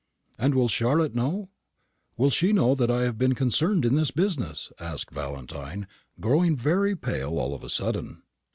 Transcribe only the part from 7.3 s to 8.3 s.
all of sudden.